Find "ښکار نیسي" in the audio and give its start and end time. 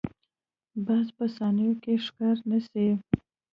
2.05-2.87